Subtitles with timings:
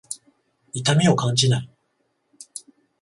[0.73, 1.69] 痛みを感じない。